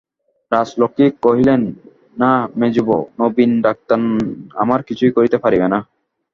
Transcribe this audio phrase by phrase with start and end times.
[0.51, 1.61] রাজলক্ষ্মী কহিলেন,
[2.17, 3.99] না মেজোবউ, নবীন-ডাক্তার
[4.55, 5.79] আমার কিছুই করিতে পারিবে না।